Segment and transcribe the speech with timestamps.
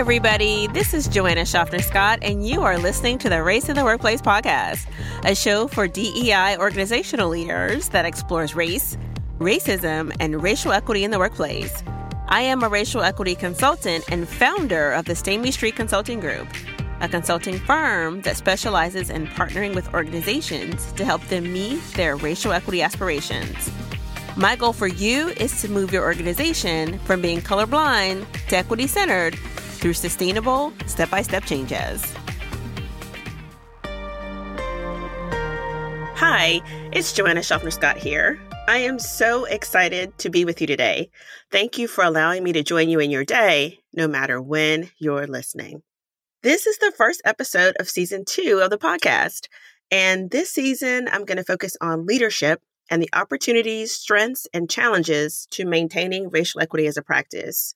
[0.00, 0.66] everybody.
[0.68, 4.22] This is Joanna Schaffner Scott, and you are listening to the Race in the Workplace
[4.22, 4.86] podcast,
[5.26, 8.96] a show for DEI organizational leaders that explores race,
[9.40, 11.84] racism, and racial equity in the workplace.
[12.28, 16.48] I am a racial equity consultant and founder of the Stamey Street Consulting Group,
[17.02, 22.52] a consulting firm that specializes in partnering with organizations to help them meet their racial
[22.52, 23.70] equity aspirations.
[24.34, 29.38] My goal for you is to move your organization from being colorblind to equity centered
[29.80, 32.04] through sustainable, step by step changes.
[36.16, 36.60] Hi,
[36.92, 38.38] it's Joanna Schaffner Scott here.
[38.68, 41.10] I am so excited to be with you today.
[41.50, 45.26] Thank you for allowing me to join you in your day, no matter when you're
[45.26, 45.82] listening.
[46.42, 49.48] This is the first episode of season two of the podcast.
[49.90, 55.48] And this season, I'm going to focus on leadership and the opportunities, strengths, and challenges
[55.52, 57.74] to maintaining racial equity as a practice.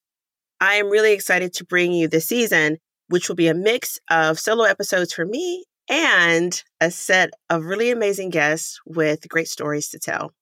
[0.64, 2.78] I am really excited to bring you this season,
[3.08, 7.90] which will be a mix of solo episodes for me and a set of really
[7.90, 10.32] amazing guests with great stories to tell.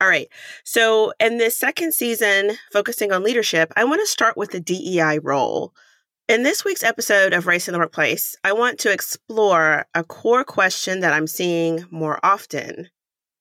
[0.00, 0.26] All right.
[0.64, 5.18] So, in this second season, focusing on leadership, I want to start with the DEI
[5.18, 5.74] role.
[6.28, 10.44] In this week's episode of Race in the Workplace, I want to explore a core
[10.44, 12.88] question that I'm seeing more often.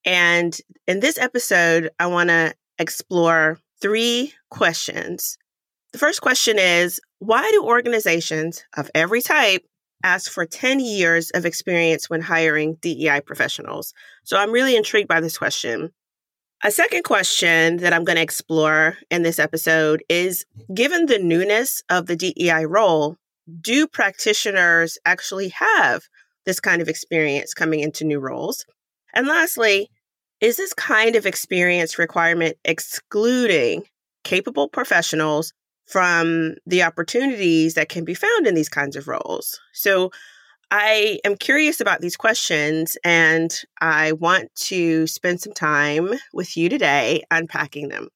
[0.04, 5.38] And in this episode, I want to explore three questions
[5.98, 9.66] the first question is Why do organizations of every type
[10.04, 13.96] ask for 10 years of experience when hiring DEI professionals?
[14.24, 15.90] So I'm really intrigued by this question.
[16.64, 21.82] A second question that I'm going to explore in this episode is given the newness
[21.90, 23.18] of the DEI role,
[23.60, 26.04] do practitioners actually have
[26.46, 28.66] this kind of experience coming into new roles?
[29.16, 29.90] And lastly,
[30.42, 33.86] is this kind of experience requirement excluding
[34.24, 35.54] capable professionals
[35.88, 39.60] from the opportunities that can be found in these kinds of roles.
[39.74, 40.12] So
[40.70, 46.68] I am curious about these questions and I want to spend some time with you
[46.68, 48.10] today unpacking them.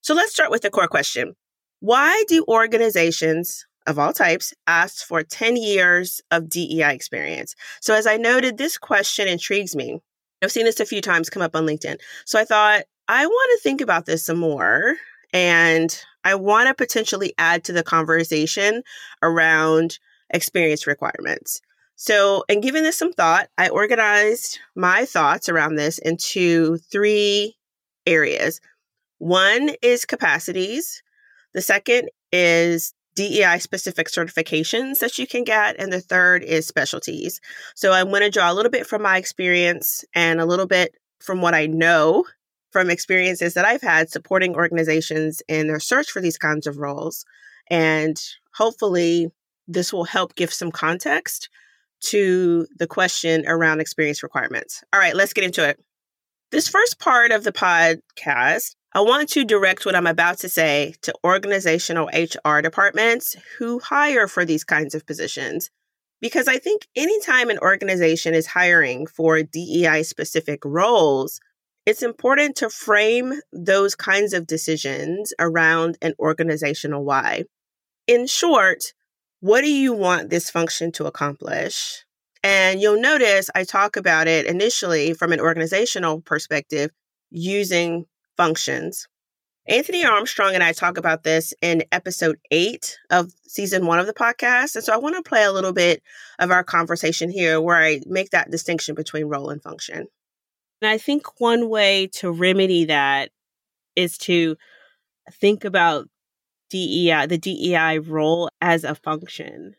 [0.00, 1.34] So let's start with the core question
[1.80, 7.56] Why do organizations of all types ask for 10 years of DEI experience?
[7.80, 9.98] So, as I noted, this question intrigues me.
[10.42, 11.98] I've seen this a few times come up on LinkedIn.
[12.24, 14.96] So I thought, I want to think about this some more
[15.32, 18.82] and I want to potentially add to the conversation
[19.22, 19.98] around
[20.30, 21.60] experience requirements.
[21.96, 27.56] So, in giving this some thought, I organized my thoughts around this into three
[28.06, 28.60] areas.
[29.18, 31.02] One is capacities,
[31.54, 37.40] the second is DEI specific certifications that you can get, and the third is specialties.
[37.74, 40.94] So, I'm going to draw a little bit from my experience and a little bit
[41.20, 42.24] from what I know
[42.70, 47.24] from experiences that I've had supporting organizations in their search for these kinds of roles.
[47.70, 48.20] And
[48.54, 49.30] hopefully,
[49.66, 51.48] this will help give some context
[52.00, 54.82] to the question around experience requirements.
[54.92, 55.78] All right, let's get into it.
[56.50, 60.94] This first part of the podcast, I want to direct what I'm about to say
[61.02, 65.70] to organizational HR departments who hire for these kinds of positions.
[66.20, 71.40] Because I think anytime an organization is hiring for DEI specific roles,
[71.88, 77.44] it's important to frame those kinds of decisions around an organizational why.
[78.06, 78.92] In short,
[79.40, 82.04] what do you want this function to accomplish?
[82.44, 86.90] And you'll notice I talk about it initially from an organizational perspective
[87.30, 88.04] using
[88.36, 89.08] functions.
[89.66, 94.12] Anthony Armstrong and I talk about this in episode eight of season one of the
[94.12, 94.74] podcast.
[94.74, 96.02] And so I want to play a little bit
[96.38, 100.08] of our conversation here where I make that distinction between role and function.
[100.80, 103.30] And I think one way to remedy that
[103.96, 104.56] is to
[105.32, 106.08] think about
[106.70, 109.74] DEI, the DEI role as a function.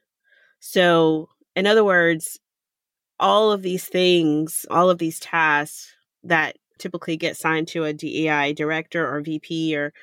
[0.60, 2.40] So, in other words,
[3.20, 5.94] all of these things, all of these tasks
[6.24, 9.94] that typically get signed to a DEI director or VP or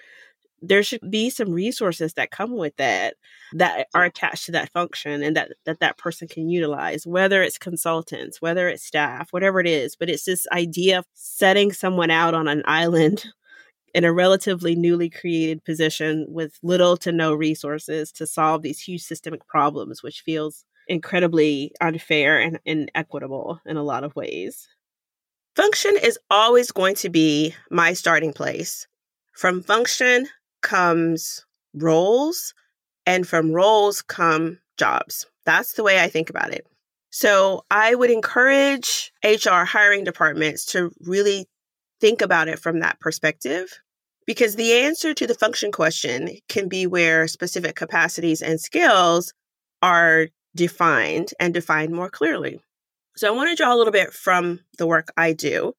[0.63, 3.15] there should be some resources that come with that
[3.53, 7.59] that are attached to that function and that that that person can utilize whether it's
[7.59, 12.35] consultants whether it's staff whatever it is but it's this idea of setting someone out
[12.35, 13.27] on an island
[13.95, 19.03] in a relatively newly created position with little to no resources to solve these huge
[19.03, 24.69] systemic problems which feels incredibly unfair and inequitable in a lot of ways.
[25.55, 28.87] Function is always going to be my starting place.
[29.35, 30.29] From function
[30.63, 31.45] comes
[31.75, 32.55] roles,
[33.07, 35.27] and from roles come jobs.
[35.45, 36.67] That's the way I think about it.
[37.11, 41.47] So I would encourage HR hiring departments to really
[42.01, 43.81] think about it from that perspective.
[44.27, 49.33] because the answer to the function question can be where specific capacities and skills
[49.83, 52.61] are defined and defined more clearly.
[53.17, 55.73] So I want to draw a little bit from the work I do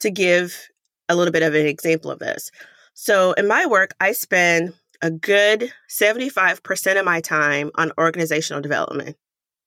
[0.00, 0.68] to give
[1.08, 2.50] a little bit of an example of this.
[2.94, 9.16] So in my work, I spend a good 75% of my time on organizational development.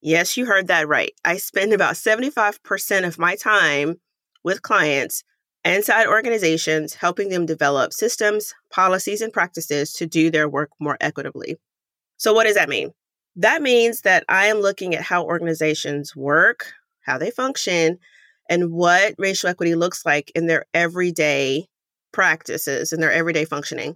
[0.01, 1.11] Yes, you heard that right.
[1.25, 3.97] I spend about 75% of my time
[4.43, 5.23] with clients
[5.65, 11.57] inside organizations, helping them develop systems, policies, and practices to do their work more equitably.
[12.15, 12.91] So, what does that mean?
[13.35, 17.99] That means that I am looking at how organizations work, how they function,
[18.49, 21.67] and what racial equity looks like in their everyday
[22.17, 23.95] practices and their everyday functioning,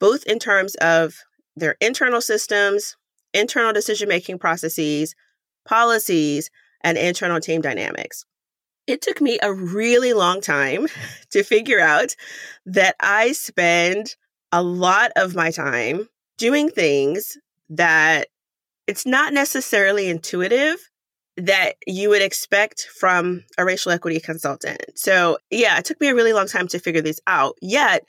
[0.00, 1.14] both in terms of
[1.54, 2.96] their internal systems,
[3.32, 5.14] internal decision making processes,
[5.64, 6.50] policies,
[6.82, 8.24] and internal team dynamics.
[8.88, 10.88] It took me a really long time
[11.30, 12.16] to figure out
[12.66, 14.16] that I spend
[14.50, 17.38] a lot of my time doing things
[17.70, 18.26] that
[18.88, 20.90] it's not necessarily intuitive
[21.36, 24.82] that you would expect from a racial equity consultant.
[24.94, 27.56] So, yeah, it took me a really long time to figure this out.
[27.62, 28.04] Yet,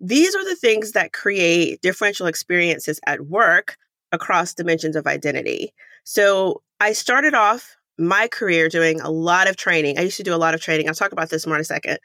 [0.00, 3.76] these are the things that create differential experiences at work
[4.12, 5.72] across dimensions of identity.
[6.04, 9.98] So, I started off my career doing a lot of training.
[9.98, 10.88] I used to do a lot of training.
[10.88, 11.98] I'll talk about this more in a second.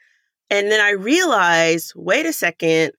[0.50, 2.92] And then I realized wait a second,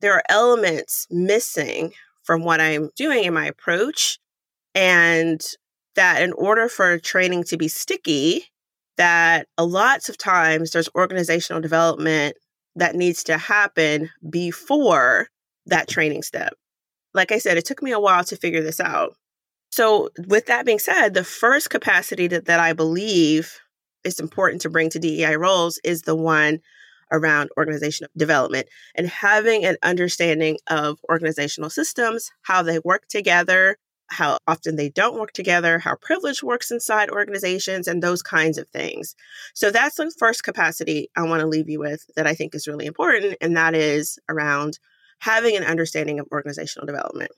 [0.00, 1.92] there are elements missing
[2.22, 4.18] from what I'm doing in my approach.
[4.74, 5.44] And
[5.96, 8.44] that in order for training to be sticky,
[8.96, 12.36] that a lots of times there's organizational development
[12.76, 15.28] that needs to happen before
[15.66, 16.54] that training step.
[17.14, 19.16] Like I said, it took me a while to figure this out.
[19.70, 23.58] So, with that being said, the first capacity that, that I believe
[24.04, 26.60] is important to bring to DEI roles is the one
[27.12, 33.76] around organizational development and having an understanding of organizational systems, how they work together,
[34.08, 38.68] how often they don't work together, how privilege works inside organizations, and those kinds of
[38.68, 39.14] things.
[39.54, 42.68] So that's the first capacity I want to leave you with that I think is
[42.68, 44.78] really important, and that is around
[45.18, 47.30] having an understanding of organizational development.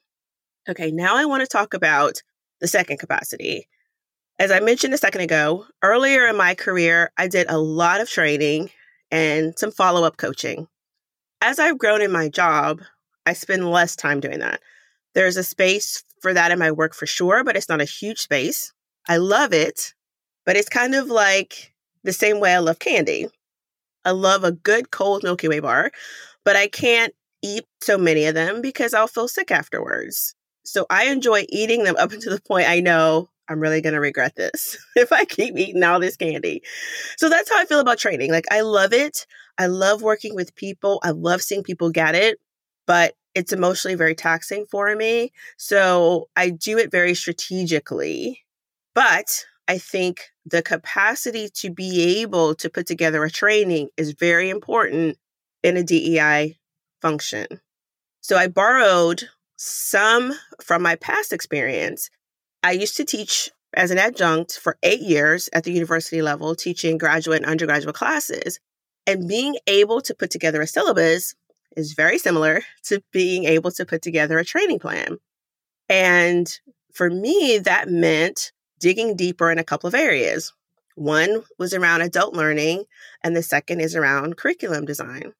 [0.68, 2.22] Okay, now I want to talk about
[2.60, 3.66] the second capacity.
[4.38, 8.08] As I mentioned a second ago, earlier in my career, I did a lot of
[8.08, 8.70] training
[9.10, 10.68] and some follow up coaching.
[11.40, 12.82] As I've grown in my job,
[13.26, 14.60] I spend less time doing that.
[15.14, 18.18] There's a space for that in my work for sure, but it's not a huge
[18.18, 18.72] space.
[19.08, 19.94] I love it,
[20.44, 21.72] but it's kind of like
[22.04, 23.28] the same way I love candy.
[24.04, 25.90] I love a good cold Milky Way bar,
[26.44, 30.34] but I can't eat so many of them because I'll feel sick afterwards.
[30.64, 34.00] So I enjoy eating them up until the point I know I'm really going to
[34.00, 36.62] regret this if I keep eating all this candy.
[37.16, 38.30] So that's how I feel about training.
[38.30, 39.26] Like, I love it.
[39.58, 41.00] I love working with people.
[41.02, 42.38] I love seeing people get it,
[42.86, 45.32] but it's emotionally very taxing for me.
[45.56, 48.42] So I do it very strategically.
[48.96, 54.50] But I think the capacity to be able to put together a training is very
[54.50, 55.18] important
[55.62, 56.58] in a DEI
[57.00, 57.46] function.
[58.22, 62.10] So I borrowed some from my past experience.
[62.64, 66.98] I used to teach as an adjunct for eight years at the university level, teaching
[66.98, 68.58] graduate and undergraduate classes.
[69.06, 71.36] And being able to put together a syllabus
[71.78, 75.18] is very similar to being able to put together a training plan.
[75.88, 76.50] And
[76.92, 80.52] for me, that meant digging deeper in a couple of areas.
[80.96, 82.84] One was around adult learning,
[83.22, 85.32] and the second is around curriculum design.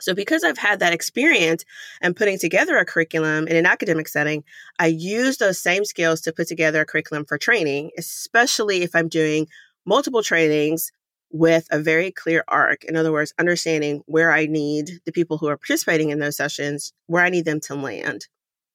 [0.00, 1.64] So, because I've had that experience
[2.02, 4.42] and putting together a curriculum in an academic setting,
[4.80, 9.08] I use those same skills to put together a curriculum for training, especially if I'm
[9.08, 9.46] doing
[9.86, 10.90] multiple trainings
[11.34, 12.84] with a very clear arc.
[12.84, 16.92] In other words, understanding where I need the people who are participating in those sessions,
[17.08, 18.28] where I need them to land.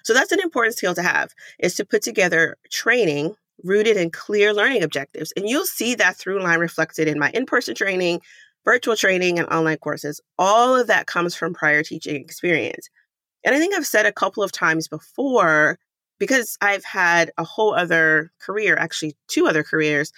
[0.04, 4.54] So, that's an important skill to have is to put together training rooted in clear
[4.54, 5.32] learning objectives.
[5.38, 8.20] And you'll see that through line reflected in my in person training,
[8.66, 10.20] virtual training, and online courses.
[10.38, 12.90] All of that comes from prior teaching experience.
[13.46, 15.80] And I think I've said a couple of times before,
[16.20, 20.12] because I've had a whole other career, actually, two other careers,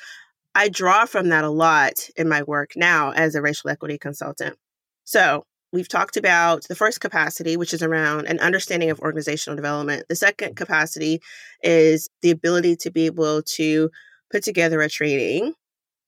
[0.53, 4.57] I draw from that a lot in my work now as a racial equity consultant.
[5.05, 10.05] So, we've talked about the first capacity, which is around an understanding of organizational development.
[10.09, 11.21] The second capacity
[11.63, 13.89] is the ability to be able to
[14.29, 15.53] put together a training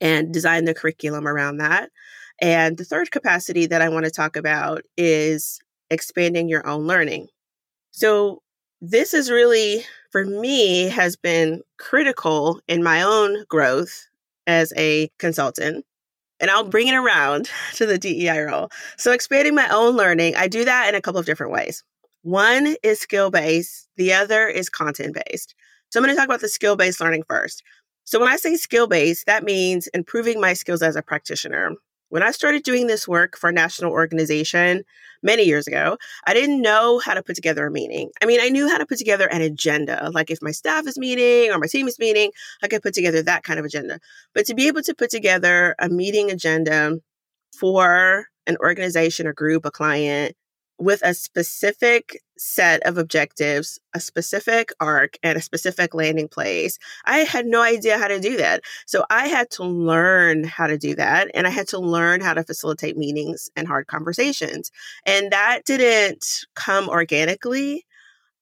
[0.02, 1.90] and design the curriculum around that.
[2.42, 7.28] And the third capacity that I want to talk about is expanding your own learning.
[7.92, 8.42] So,
[8.82, 14.08] this is really, for me, has been critical in my own growth
[14.48, 15.86] as a consultant.
[16.40, 18.70] and I'll bring it around to the DEI role.
[18.98, 21.84] So, expanding my own learning, I do that in a couple of different ways.
[22.24, 25.56] One is skill based, the other is content based.
[25.90, 27.64] So, I'm going to talk about the skill based learning first.
[28.06, 31.72] So, when I say skill based, that means improving my skills as a practitioner.
[32.14, 34.84] When I started doing this work for a national organization
[35.24, 38.12] many years ago, I didn't know how to put together a meeting.
[38.22, 40.12] I mean, I knew how to put together an agenda.
[40.14, 43.24] Like if my staff is meeting or my team is meeting, I could put together
[43.24, 44.00] that kind of agenda.
[44.36, 47.00] But to be able to put together a meeting agenda
[47.58, 50.36] for an organization a group, a client,
[50.84, 56.78] with a specific set of objectives, a specific arc, and a specific landing place.
[57.06, 58.62] I had no idea how to do that.
[58.86, 61.30] So I had to learn how to do that.
[61.34, 64.72] And I had to learn how to facilitate meetings and hard conversations.
[65.06, 66.26] And that didn't
[66.56, 67.86] come organically.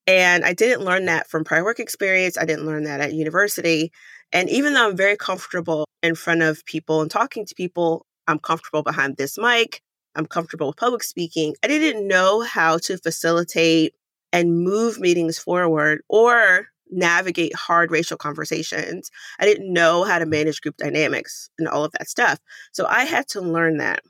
[0.08, 2.38] And I didn't learn that from prior work experience.
[2.38, 3.92] I didn't learn that at university.
[4.34, 8.40] And even though I'm very comfortable in front of people and talking to people, I'm
[8.40, 9.82] comfortable behind this mic.
[10.16, 11.56] I'm comfortable with public speaking.
[11.64, 13.94] I didn't know how to facilitate
[14.34, 19.10] and move meetings forward or navigate hard racial conversations.
[19.40, 22.40] I didn't know how to manage group dynamics and all of that stuff.
[22.74, 24.02] So I had to learn that.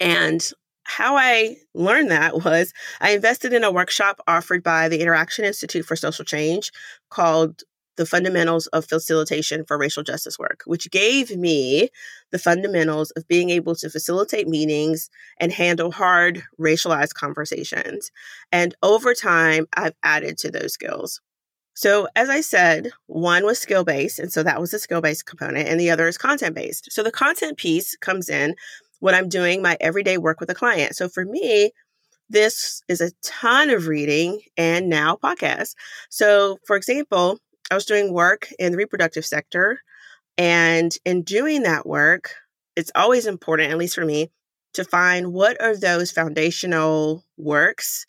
[0.00, 0.42] And
[0.82, 5.84] how I learned that was I invested in a workshop offered by the Interaction Institute
[5.84, 6.70] for Social Change
[7.10, 7.62] called
[7.96, 11.88] the fundamentals of facilitation for racial justice work, which gave me
[12.30, 15.10] the fundamentals of being able to facilitate meetings
[15.40, 18.10] and handle hard racialized conversations.
[18.52, 21.20] And over time, I've added to those skills.
[21.74, 25.26] So, as I said, one was skill based, and so that was the skill based
[25.26, 26.90] component, and the other is content based.
[26.90, 28.54] So, the content piece comes in
[29.00, 30.96] when I'm doing my everyday work with a client.
[30.96, 31.72] So, for me,
[32.28, 35.74] this is a ton of reading and now podcasts.
[36.08, 37.38] So, for example,
[37.70, 39.80] I was doing work in the reproductive sector.
[40.38, 42.34] And in doing that work,
[42.76, 44.30] it's always important, at least for me,
[44.74, 48.06] to find what are those foundational works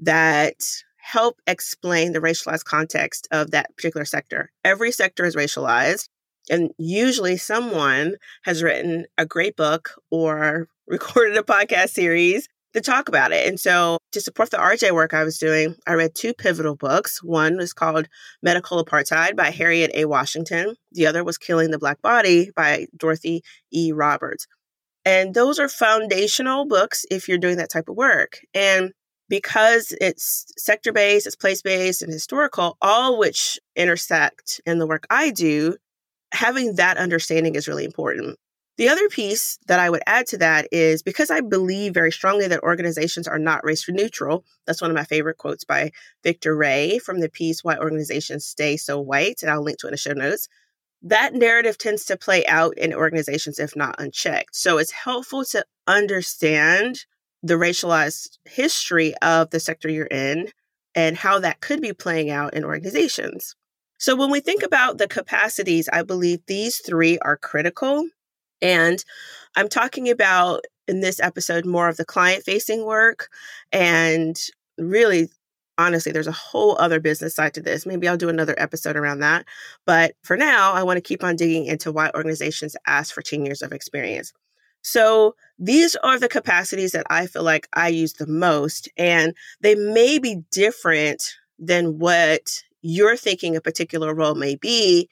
[0.00, 0.56] that
[0.96, 4.50] help explain the racialized context of that particular sector.
[4.64, 6.08] Every sector is racialized,
[6.50, 13.08] and usually someone has written a great book or recorded a podcast series to talk
[13.08, 13.46] about it.
[13.48, 17.22] And so to support the RJ work I was doing, I read two pivotal books.
[17.22, 18.08] One was called
[18.42, 20.04] Medical Apartheid by Harriet A.
[20.04, 20.74] Washington.
[20.92, 23.92] The other was Killing the Black Body by Dorothy E.
[23.92, 24.46] Roberts.
[25.04, 28.40] And those are foundational books if you're doing that type of work.
[28.52, 28.92] And
[29.28, 35.06] because it's sector based, it's place based, and historical, all which intersect in the work
[35.10, 35.76] I do,
[36.32, 38.38] having that understanding is really important.
[38.78, 42.46] The other piece that I would add to that is because I believe very strongly
[42.46, 44.44] that organizations are not race neutral.
[44.66, 45.90] That's one of my favorite quotes by
[46.22, 49.90] Victor Ray from the piece Why Organizations Stay So White, and I'll link to it
[49.90, 50.48] in the show notes.
[51.02, 54.54] That narrative tends to play out in organizations if not unchecked.
[54.54, 57.04] So it's helpful to understand
[57.42, 60.50] the racialized history of the sector you're in
[60.94, 63.56] and how that could be playing out in organizations.
[63.98, 68.06] So when we think about the capacities, I believe these three are critical
[68.62, 69.04] and
[69.56, 73.28] I'm talking about in this episode more of the client facing work
[73.72, 74.38] and
[74.78, 75.28] really
[75.76, 77.86] honestly there's a whole other business side to this.
[77.86, 79.44] Maybe i'll do another episode around that.
[79.86, 83.44] But for now i want to keep on digging into why organizations ask for 10
[83.44, 84.32] years of experience.
[84.82, 89.74] So these are the capacities that i feel like i use the most and they
[89.74, 95.08] may be different than what you're thinking a particular role may be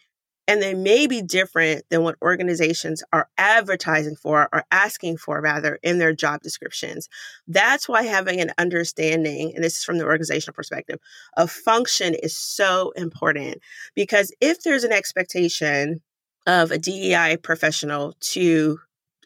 [0.48, 5.78] and they may be different than what organizations are advertising for or asking for rather
[5.82, 7.08] in their job descriptions
[7.48, 10.98] that's why having an understanding and this is from the organizational perspective
[11.36, 13.58] of function is so important
[13.94, 16.00] because if there's an expectation
[16.46, 18.78] of a DEI professional to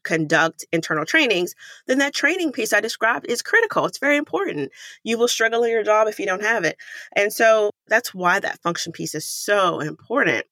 [0.02, 1.54] conduct internal trainings,
[1.86, 3.86] then that training piece I described is critical.
[3.86, 4.72] It's very important.
[5.02, 6.76] You will struggle in your job if you don't have it.
[7.14, 10.46] And so that's why that function piece is so important.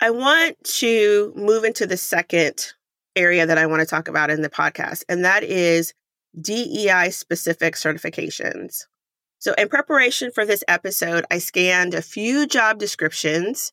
[0.00, 2.72] I want to move into the second
[3.16, 5.94] area that I want to talk about in the podcast, and that is
[6.40, 8.86] DEI specific certifications.
[9.38, 13.70] So, in preparation for this episode, I scanned a few job descriptions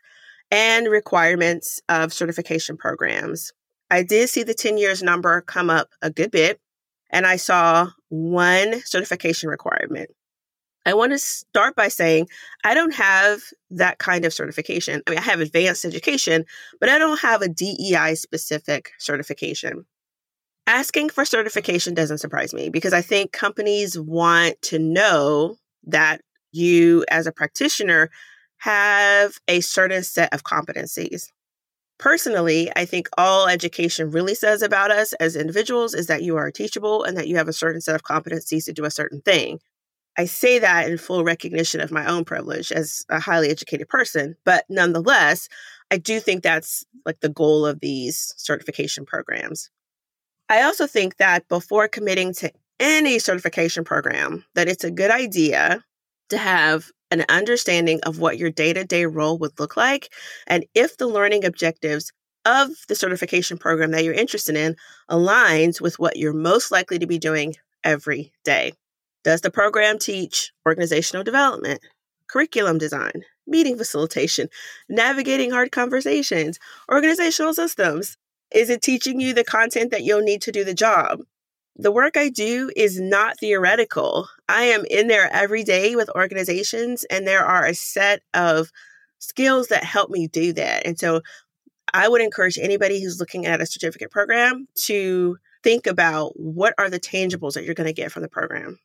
[0.52, 3.52] and requirements of certification programs.
[3.90, 6.60] I did see the 10 years number come up a good bit,
[7.10, 10.12] and I saw one certification requirement.
[10.86, 12.28] I want to start by saying
[12.64, 15.02] I don't have that kind of certification.
[15.06, 16.46] I mean, I have advanced education,
[16.80, 19.86] but I don't have a DEI specific certification.
[20.68, 26.22] Asking for certification doesn't surprise me because I think companies want to know that
[26.52, 28.10] you, as a practitioner,
[28.58, 31.30] have a certain set of competencies.
[31.98, 36.52] Personally, I think all education really says about us as individuals is that you are
[36.52, 39.60] teachable and that you have a certain set of competencies to do a certain thing.
[40.18, 44.36] I say that in full recognition of my own privilege as a highly educated person,
[44.46, 45.48] but nonetheless,
[45.90, 49.70] I do think that's like the goal of these certification programs.
[50.50, 55.84] I also think that before committing to any certification program, that it's a good idea
[56.30, 60.12] to have an understanding of what your day to day role would look like,
[60.48, 62.12] and if the learning objectives
[62.46, 64.76] of the certification program that you're interested in
[65.10, 68.74] aligns with what you're most likely to be doing every day.
[69.24, 71.82] Does the program teach organizational development,
[72.28, 74.50] curriculum design, meeting facilitation,
[74.90, 76.58] navigating hard conversations,
[76.92, 78.18] organizational systems?
[78.52, 81.20] Is it teaching you the content that you'll need to do the job?
[81.76, 84.28] The work I do is not theoretical.
[84.50, 88.72] I am in there every day with organizations, and there are a set of
[89.20, 90.86] skills that help me do that.
[90.86, 91.22] And so
[91.94, 96.90] I would encourage anybody who's looking at a certificate program to think about what are
[96.90, 98.80] the tangibles that you're going to get from the program.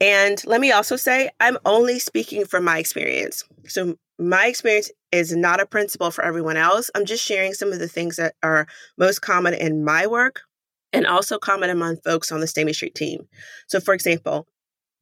[0.00, 3.44] And let me also say, I'm only speaking from my experience.
[3.66, 6.90] So, my experience is not a principle for everyone else.
[6.94, 10.40] I'm just sharing some of the things that are most common in my work
[10.92, 13.28] and also common among folks on the Stamey Street team.
[13.66, 14.46] So, for example,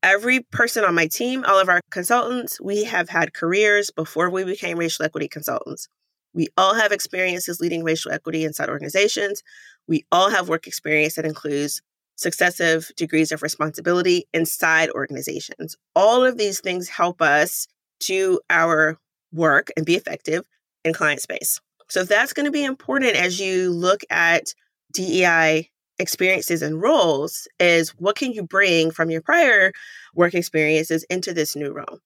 [0.02, 4.44] every person on my team, all of our consultants, we have had careers before we
[4.44, 5.88] became racial equity consultants.
[6.34, 9.42] We all have experiences leading racial equity inside organizations.
[9.86, 11.80] We all have work experience that includes
[12.16, 15.76] successive degrees of responsibility inside organizations.
[15.94, 17.66] All of these things help us
[18.00, 18.98] do our
[19.32, 20.44] work and be effective
[20.84, 21.60] in client space.
[21.88, 24.54] So that's going to be important as you look at
[24.92, 29.72] DEI experiences and roles is what can you bring from your prior
[30.14, 32.00] work experiences into this new role?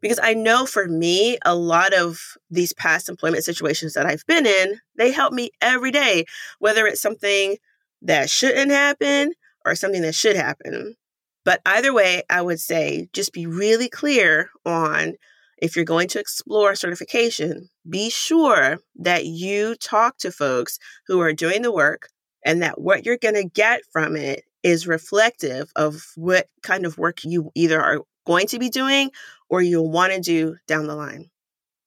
[0.00, 4.46] Because I know for me, a lot of these past employment situations that I've been
[4.46, 6.24] in, they help me every day,
[6.58, 7.56] whether it's something
[8.02, 9.32] that shouldn't happen
[9.64, 10.96] or something that should happen.
[11.44, 15.14] But either way, I would say just be really clear on
[15.58, 21.32] if you're going to explore certification, be sure that you talk to folks who are
[21.32, 22.08] doing the work
[22.44, 26.98] and that what you're going to get from it is reflective of what kind of
[26.98, 29.10] work you either are going to be doing
[29.48, 31.30] or you'll want to do down the line.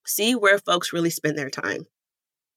[0.06, 1.86] See where folks really spend their time.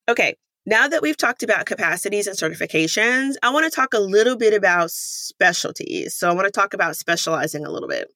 [0.09, 0.37] Okay,
[0.69, 4.53] now that we've talked about capacities and certifications, I want to talk a little bit
[4.53, 6.15] about specialties.
[6.15, 8.09] So I want to talk about specializing a little bit.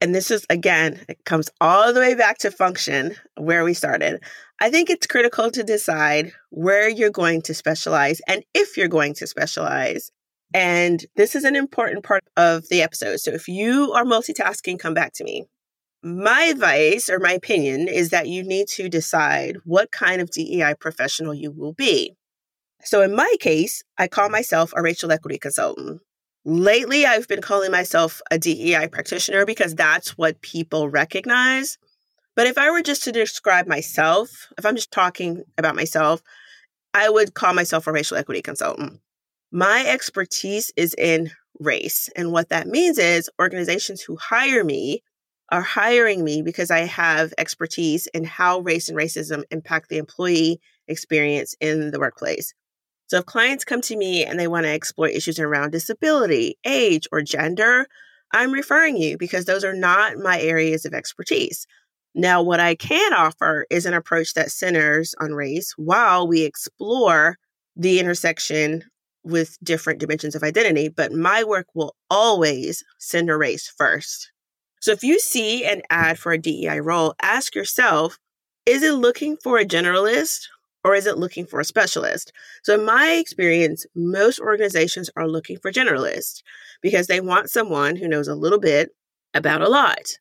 [0.00, 4.22] And this is, again, it comes all the way back to function where we started.
[4.60, 9.12] I think it's critical to decide where you're going to specialize and if you're going
[9.16, 10.10] to specialize.
[10.54, 13.20] And this is an important part of the episode.
[13.20, 15.44] So if you are multitasking, come back to me.
[16.02, 20.74] My advice or my opinion is that you need to decide what kind of DEI
[20.80, 22.16] professional you will be.
[22.82, 26.00] So in my case, I call myself a racial equity consultant.
[26.46, 31.76] Lately, I've been calling myself a DEI practitioner because that's what people recognize.
[32.34, 36.22] But if I were just to describe myself, if I'm just talking about myself,
[36.94, 39.00] I would call myself a racial equity consultant.
[39.52, 42.08] My expertise is in race.
[42.16, 45.02] And what that means is organizations who hire me
[45.50, 50.60] are hiring me because I have expertise in how race and racism impact the employee
[50.86, 52.54] experience in the workplace.
[53.08, 57.08] So if clients come to me and they want to explore issues around disability, age,
[57.10, 57.86] or gender,
[58.32, 61.66] I'm referring you because those are not my areas of expertise.
[62.14, 67.36] Now, what I can offer is an approach that centers on race while we explore
[67.76, 68.84] the intersection
[69.24, 74.30] with different dimensions of identity, but my work will always center race first.
[74.80, 78.18] So if you see an ad for a DEI role, ask yourself
[78.66, 80.48] is it looking for a generalist
[80.84, 82.32] or is it looking for a specialist?
[82.62, 86.42] So, in my experience, most organizations are looking for generalists
[86.82, 88.90] because they want someone who knows a little bit
[89.34, 90.18] about a lot.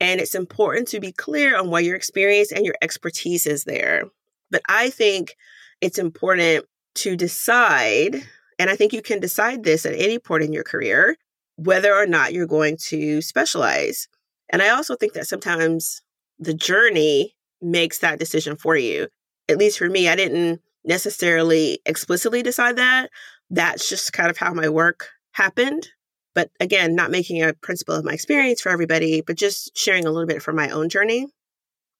[0.00, 4.04] And it's important to be clear on what your experience and your expertise is there.
[4.50, 5.36] But I think
[5.80, 8.16] it's important to decide,
[8.58, 11.16] and I think you can decide this at any point in your career,
[11.56, 14.08] whether or not you're going to specialize.
[14.50, 16.02] And I also think that sometimes
[16.38, 19.08] the journey makes that decision for you
[19.48, 23.10] at least for me, I didn't necessarily explicitly decide that.
[23.50, 25.88] That's just kind of how my work happened.
[26.34, 30.10] But again, not making a principle of my experience for everybody, but just sharing a
[30.10, 31.28] little bit from my own journey.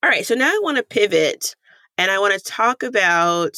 [0.02, 1.54] All right, so now I want to pivot
[1.98, 3.56] and I want to talk about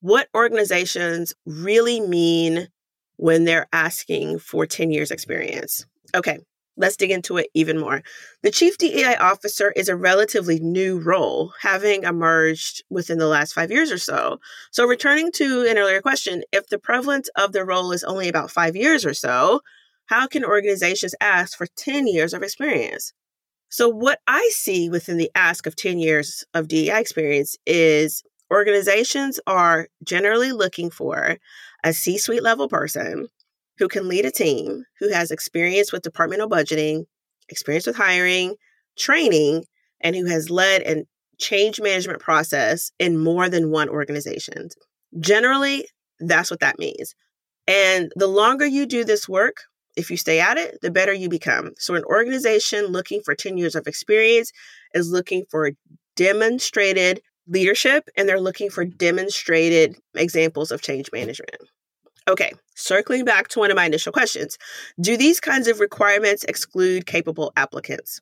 [0.00, 2.68] what organizations really mean
[3.16, 5.86] when they're asking for 10 years experience.
[6.14, 6.38] Okay,
[6.76, 8.02] Let's dig into it even more.
[8.42, 13.70] The Chief DEI Officer is a relatively new role, having emerged within the last five
[13.70, 14.40] years or so.
[14.72, 18.50] So, returning to an earlier question, if the prevalence of the role is only about
[18.50, 19.60] five years or so,
[20.06, 23.12] how can organizations ask for 10 years of experience?
[23.68, 29.38] So, what I see within the ask of 10 years of DEI experience is organizations
[29.46, 31.38] are generally looking for
[31.84, 33.28] a C suite level person
[33.78, 37.04] who can lead a team, who has experience with departmental budgeting,
[37.48, 38.56] experience with hiring,
[38.98, 39.64] training,
[40.00, 41.04] and who has led a
[41.38, 44.68] change management process in more than one organization.
[45.20, 45.86] Generally,
[46.20, 47.14] that's what that means.
[47.66, 49.56] And the longer you do this work,
[49.96, 51.72] if you stay at it, the better you become.
[51.78, 54.52] So, an organization looking for 10 years of experience
[54.92, 55.70] is looking for
[56.16, 61.56] demonstrated leadership and they're looking for demonstrated examples of change management.
[62.26, 64.56] Okay, circling back to one of my initial questions
[65.00, 68.20] Do these kinds of requirements exclude capable applicants?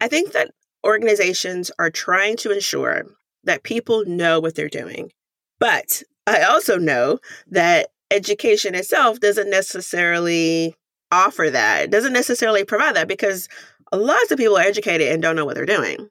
[0.00, 0.52] I think that
[0.84, 3.04] organizations are trying to ensure
[3.44, 5.10] that people know what they're doing.
[5.58, 10.74] But I also know that education itself doesn't necessarily
[11.10, 13.48] offer that, it doesn't necessarily provide that because
[13.92, 16.08] lots of people are educated and don't know what they're doing.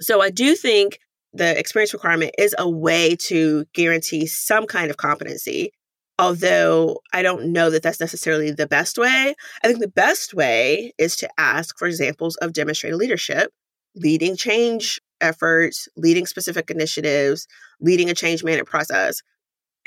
[0.00, 0.98] So I do think
[1.32, 5.72] the experience requirement is a way to guarantee some kind of competency
[6.20, 9.34] although I don't know that that's necessarily the best way.
[9.64, 13.50] I think the best way is to ask for examples of demonstrated leadership,
[13.96, 17.46] leading change efforts, leading specific initiatives,
[17.80, 19.22] leading a change management process.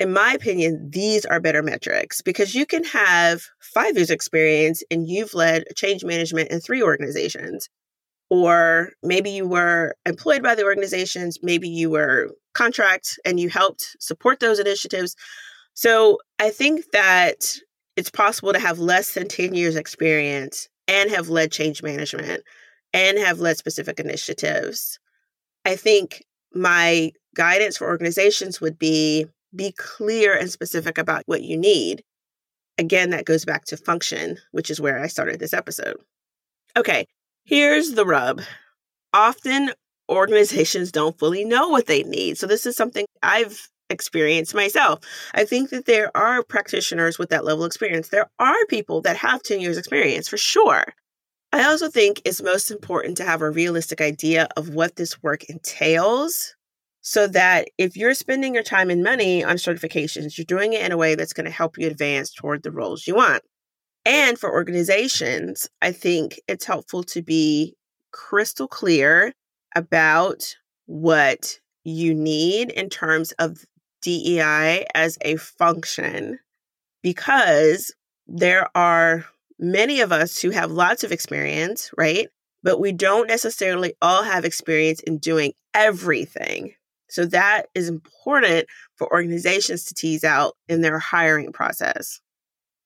[0.00, 5.08] In my opinion, these are better metrics because you can have five years experience and
[5.08, 7.68] you've led change management in three organizations.
[8.34, 13.96] Or maybe you were employed by the organizations, maybe you were contract and you helped
[14.00, 15.14] support those initiatives.
[15.74, 17.54] So I think that
[17.94, 22.42] it's possible to have less than 10 years experience and have led change management
[22.92, 24.98] and have led specific initiatives.
[25.64, 31.56] I think my guidance for organizations would be be clear and specific about what you
[31.56, 32.02] need.
[32.78, 35.98] Again, that goes back to function, which is where I started this episode.
[36.76, 37.06] Okay,
[37.44, 38.42] here's the rub.
[39.12, 39.72] Often
[40.10, 42.38] organizations don't fully know what they need.
[42.38, 45.00] So, this is something I've experienced myself.
[45.34, 48.08] I think that there are practitioners with that level of experience.
[48.08, 50.84] There are people that have 10 years experience for sure.
[51.52, 55.44] I also think it's most important to have a realistic idea of what this work
[55.44, 56.56] entails
[57.00, 60.90] so that if you're spending your time and money on certifications, you're doing it in
[60.90, 63.42] a way that's going to help you advance toward the roles you want.
[64.04, 67.74] And for organizations, I think it's helpful to be
[68.12, 69.32] crystal clear
[69.74, 70.54] about
[70.86, 73.64] what you need in terms of
[74.02, 76.38] DEI as a function
[77.02, 77.94] because
[78.26, 79.24] there are
[79.58, 82.28] many of us who have lots of experience, right?
[82.62, 86.74] But we don't necessarily all have experience in doing everything.
[87.08, 92.20] So that is important for organizations to tease out in their hiring process.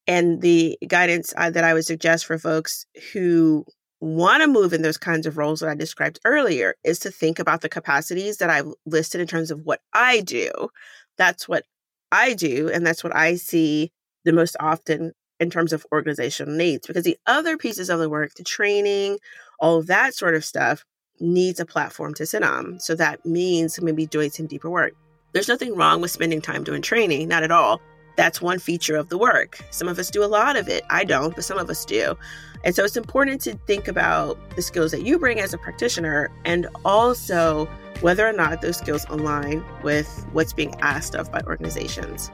[0.08, 3.64] And the guidance uh, that I would suggest for folks who
[4.00, 7.38] want to move in those kinds of roles that I described earlier is to think
[7.38, 10.70] about the capacities that I've listed in terms of what I do
[11.18, 11.64] that's what
[12.10, 12.70] I do.
[12.72, 13.92] And that's what I see
[14.24, 16.86] the most often in terms of organizational needs.
[16.86, 19.18] Because the other pieces of the work, the training,
[19.60, 20.84] all of that sort of stuff,
[21.20, 22.80] needs a platform to sit on.
[22.80, 24.94] So that means maybe doing some deeper work.
[25.32, 27.80] There's nothing wrong with spending time doing training, not at all.
[28.18, 29.60] That's one feature of the work.
[29.70, 30.82] Some of us do a lot of it.
[30.90, 32.18] I don't, but some of us do.
[32.64, 36.28] And so it's important to think about the skills that you bring as a practitioner
[36.44, 37.66] and also
[38.00, 42.32] whether or not those skills align with what's being asked of by organizations.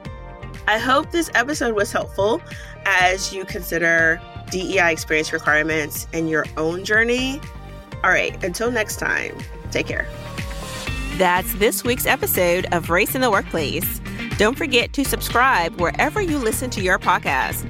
[0.67, 2.41] I hope this episode was helpful
[2.87, 4.19] as you consider
[4.49, 7.39] DEI experience requirements in your own journey.
[8.03, 9.37] All right, until next time,
[9.69, 10.07] take care.
[11.17, 14.01] That's this week's episode of Race in the Workplace.
[14.37, 17.63] Don't forget to subscribe wherever you listen to your podcast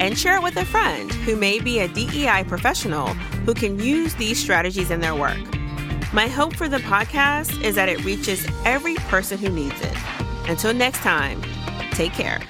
[0.00, 3.08] and share it with a friend who may be a DEI professional
[3.44, 5.40] who can use these strategies in their work.
[6.12, 9.96] My hope for the podcast is that it reaches every person who needs it.
[10.48, 11.42] Until next time,
[11.90, 12.40] take care.